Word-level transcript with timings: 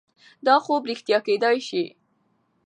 دا 0.45 0.55
خوب 0.65 0.81
رښتیا 0.91 1.17
کیدای 1.27 1.57
شي. 1.67 1.83